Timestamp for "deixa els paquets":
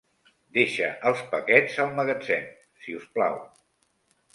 0.57-1.77